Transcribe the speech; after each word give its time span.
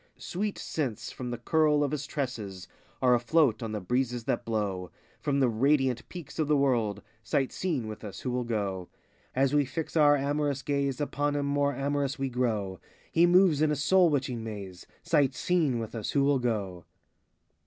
Sweet 0.17 0.57
scents 0.57 1.11
from 1.11 1.29
the 1.29 1.37
curl 1.37 1.83
of 1.83 1.91
his 1.91 2.07
tresses 2.07 2.67
Are 3.03 3.13
a 3.13 3.19
float 3.19 3.61
on 3.61 3.71
the 3.71 3.79
breezes 3.79 4.23
that 4.23 4.45
blow 4.45 4.89
From 5.19 5.39
the 5.39 5.47
radiant 5.47 6.09
peaks 6.09 6.39
of 6.39 6.47
the 6.47 6.57
world:— 6.57 7.03
Sight 7.23 7.51
seeing 7.51 7.85
with 7.87 8.03
us, 8.03 8.21
who 8.21 8.31
will 8.31 8.43
go? 8.43 8.89
As 9.35 9.53
we 9.53 9.63
fix 9.63 9.95
our 9.95 10.15
amorous 10.15 10.63
gaze 10.63 10.99
Upon 10.99 11.35
him 11.35 11.45
more 11.45 11.75
amorous 11.75 12.17
we 12.17 12.29
grow: 12.29 12.79
He 13.11 13.27
moves 13.27 13.61
in 13.61 13.69
a 13.69 13.75
soul 13.75 14.09
witching 14.09 14.43
maze:— 14.43 14.87
Sight 15.03 15.35
seeing 15.35 15.77
with 15.77 15.93
us, 15.93 16.09
who 16.13 16.23
will 16.23 16.39
go 16.39 16.85